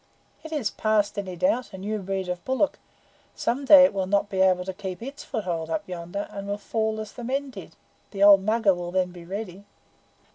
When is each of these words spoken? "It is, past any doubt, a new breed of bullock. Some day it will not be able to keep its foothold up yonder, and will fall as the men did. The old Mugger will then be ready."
"It 0.43 0.51
is, 0.51 0.71
past 0.71 1.19
any 1.19 1.35
doubt, 1.35 1.73
a 1.73 1.77
new 1.77 1.99
breed 1.99 2.27
of 2.27 2.43
bullock. 2.43 2.79
Some 3.35 3.65
day 3.65 3.83
it 3.85 3.93
will 3.93 4.07
not 4.07 4.29
be 4.29 4.41
able 4.41 4.65
to 4.65 4.73
keep 4.73 4.99
its 4.99 5.23
foothold 5.23 5.69
up 5.69 5.87
yonder, 5.87 6.25
and 6.31 6.47
will 6.47 6.57
fall 6.57 6.99
as 6.99 7.11
the 7.13 7.23
men 7.23 7.51
did. 7.51 7.75
The 8.09 8.23
old 8.23 8.41
Mugger 8.43 8.73
will 8.73 8.89
then 8.89 9.11
be 9.11 9.25
ready." 9.25 9.63